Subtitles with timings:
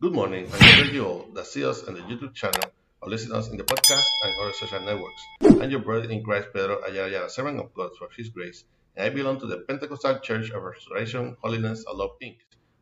[0.00, 2.68] Good morning, and good you all that see us on the YouTube channel
[3.00, 5.22] or listen us in the podcast and other social networks.
[5.62, 8.64] I'm your brother in Christ, Pedro Ayala servant of God for His grace,
[8.96, 12.38] and I belong to the Pentecostal Church of Restoration, Holiness, and Love, Inc.,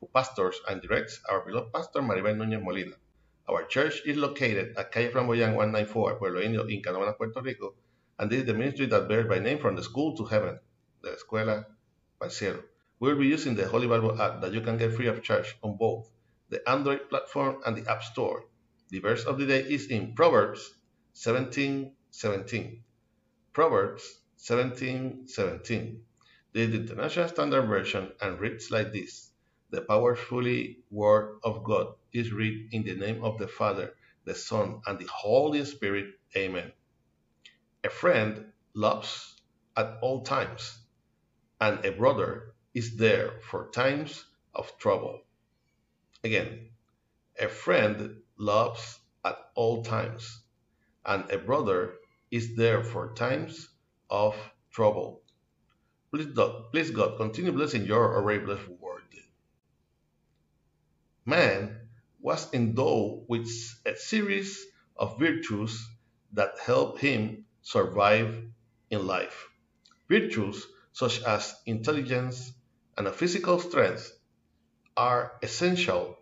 [0.00, 2.96] who pastors and directs our beloved pastor Maribel Núñez Molina.
[3.48, 7.74] Our church is located at Calle Flamboyant 194, Pueblo Indio, in Canóvanas, Puerto Rico,
[8.18, 10.58] and this is the ministry that bears by name from the school to heaven,
[11.02, 11.66] the Escuela
[12.28, 12.64] Cielo.
[12.98, 15.56] We will be using the Holy Bible app that you can get free of charge
[15.62, 16.10] on both
[16.48, 18.44] the Android platform and the App Store.
[18.90, 20.74] The verse of the day is in Proverbs
[21.14, 21.92] 17:17.
[22.10, 22.84] 17.
[23.52, 25.28] Proverbs 17:17.
[25.28, 26.04] 17.
[26.52, 29.32] This is the International Standard Version and reads like this:
[29.70, 34.80] The powerfully word of God is read in the name of the Father, the Son,
[34.86, 36.14] and the Holy Spirit.
[36.36, 36.72] Amen.
[37.84, 39.36] A friend loves
[39.76, 40.78] at all times,
[41.60, 45.22] and a brother is there for times of trouble.
[46.26, 46.70] Again,
[47.38, 50.42] a friend loves at all times,
[51.04, 51.94] and a brother
[52.32, 53.68] is there for times
[54.10, 54.34] of
[54.72, 55.22] trouble.
[56.10, 59.04] Please God, please God continue blessing your already blessed word.
[61.24, 61.78] Man
[62.20, 63.48] was endowed with
[63.86, 64.66] a series
[64.96, 65.88] of virtues
[66.32, 68.42] that help him survive
[68.90, 69.46] in life.
[70.08, 72.52] Virtues such as intelligence
[72.98, 74.15] and a physical strength
[74.96, 76.18] are essential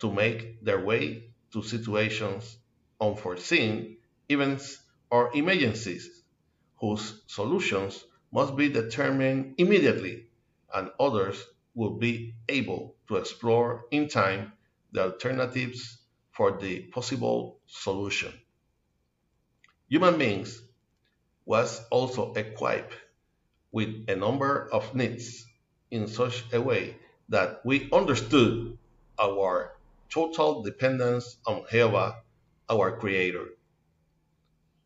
[0.00, 2.56] to make their way to situations,
[3.00, 3.96] unforeseen
[4.28, 4.78] events,
[5.10, 6.22] or emergencies
[6.78, 10.26] whose solutions must be determined immediately,
[10.74, 14.52] and others will be able to explore in time
[14.92, 15.98] the alternatives
[16.32, 18.32] for the possible solution.
[19.88, 20.62] Human beings
[21.46, 22.94] was also equipped
[23.72, 25.46] with a number of needs
[25.90, 26.96] in such a way
[27.28, 28.78] that we understood
[29.18, 29.72] our
[30.08, 32.22] total dependence on Jehovah,
[32.70, 33.46] our Creator.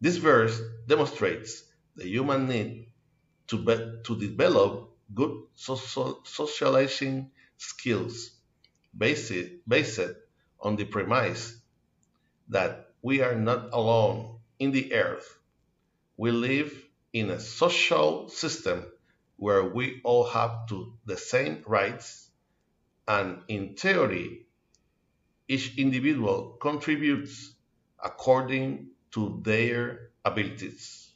[0.01, 1.63] This verse demonstrates
[1.95, 2.89] the human need
[3.49, 8.31] to, be, to develop good social, socializing skills
[8.97, 9.33] based,
[9.69, 10.01] based
[10.61, 11.57] on the premise
[12.49, 15.39] that we are not alone in the earth.
[16.17, 16.73] We live
[17.13, 18.87] in a social system
[19.37, 22.31] where we all have to the same rights
[23.09, 24.47] and in theory
[25.49, 27.55] each individual contributes
[28.03, 31.11] according to their abilities.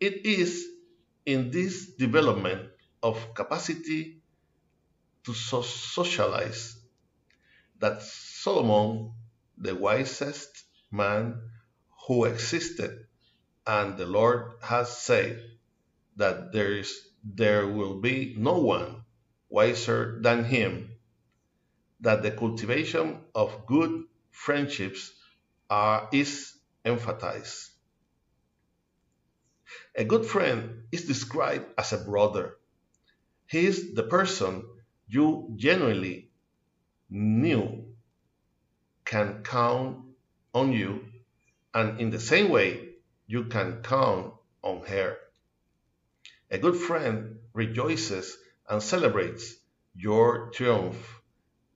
[0.00, 0.66] It is
[1.26, 2.70] in this development
[3.02, 4.22] of capacity
[5.24, 6.78] to so socialize
[7.78, 9.12] that Solomon,
[9.56, 11.40] the wisest man
[12.06, 13.06] who existed,
[13.66, 15.42] and the Lord has said
[16.16, 19.02] that there is there will be no one
[19.50, 20.90] wiser than him,
[22.00, 25.12] that the cultivation of good friendships
[25.68, 27.70] are, is emphasized.
[29.94, 32.56] A good friend is described as a brother.
[33.46, 34.64] He is the person
[35.06, 36.30] you genuinely
[37.10, 37.84] knew
[39.04, 39.98] can count
[40.54, 41.04] on you,
[41.74, 42.90] and in the same way,
[43.26, 45.16] you can count on her.
[46.50, 49.54] A good friend rejoices and celebrates
[49.94, 51.20] your triumph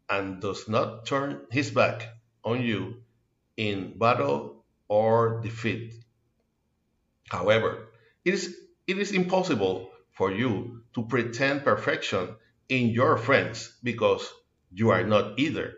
[0.09, 2.09] and does not turn his back
[2.43, 3.03] on you
[3.56, 5.94] in battle or defeat.
[7.28, 7.88] However,
[8.25, 8.56] it is,
[8.87, 12.34] it is impossible for you to pretend perfection
[12.69, 14.32] in your friends because
[14.72, 15.75] you are not either.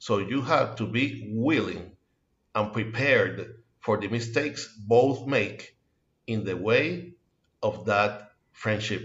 [0.00, 1.92] So you have to be willing
[2.56, 5.76] and prepared for the mistakes both make
[6.26, 7.12] in the way
[7.62, 8.25] of that
[8.56, 9.02] friendship.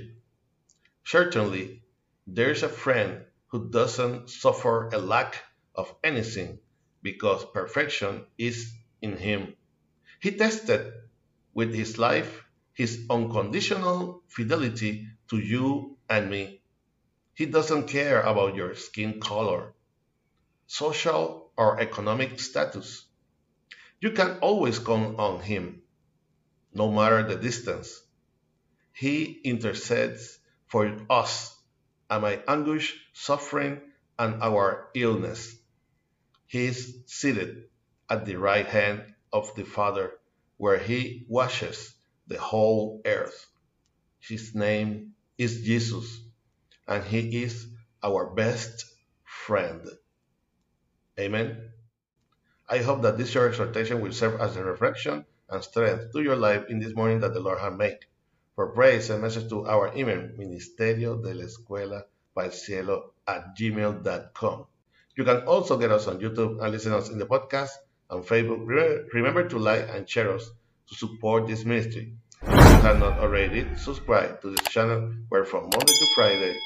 [1.06, 1.84] Certainly,
[2.26, 5.44] there's a friend who doesn't suffer a lack
[5.76, 6.60] of anything
[7.04, 9.56] because perfection is in him.
[10.22, 10.94] He tested
[11.54, 16.62] with his life his unconditional fidelity to you and me.
[17.34, 19.74] He doesn't care about your skin color,
[20.68, 23.06] social or economic status.
[24.00, 25.84] You can always count on him,
[26.74, 28.02] no matter the distance.
[29.02, 30.38] He intercedes
[30.68, 31.58] for us
[32.08, 33.82] my anguish, suffering,
[34.20, 35.56] and our illness.
[36.46, 37.64] He is seated
[38.12, 40.12] at the right hand of the Father,
[40.58, 41.96] where he washes
[42.28, 43.48] the whole earth.
[44.20, 46.22] His name is Jesus,
[46.88, 47.66] and he is
[48.04, 48.86] our best
[49.24, 49.82] friend.
[51.20, 51.72] Amen.
[52.70, 56.36] I hope that this short exhortation will serve as a reflection and strength to your
[56.36, 57.98] life in this morning that the Lord has made.
[58.68, 62.04] Praise, send message to our email, Ministerio de la Escuela
[62.52, 64.66] cielo at gmail.com.
[65.16, 67.72] You can also get us on YouTube and listen us in the podcast
[68.10, 68.66] and Facebook.
[69.14, 70.50] Remember to like and share us
[70.90, 72.14] to support this ministry.
[72.42, 76.58] If you have not already, subscribe to this channel where from Monday to Friday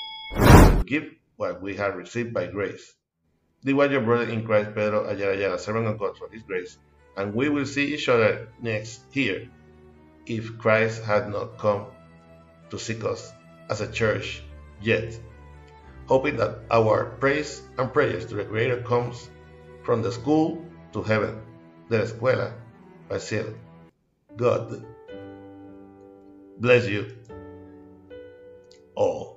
[0.77, 2.93] we give what we have received by grace.
[3.63, 6.77] The was your brother in Christ, Pedro Ayala Ayala, servant of God for His grace,
[7.17, 9.49] and we will see each other next here
[10.25, 11.85] if Christ had not come
[12.69, 13.31] to seek us
[13.69, 14.43] as a church
[14.81, 15.17] yet,
[16.07, 19.29] hoping that our praise and prayers to the Creator comes
[19.83, 21.41] from the school to heaven,
[21.89, 22.53] la escuela
[23.09, 23.53] al.
[24.35, 24.85] God
[26.59, 27.17] bless you
[28.95, 29.34] all.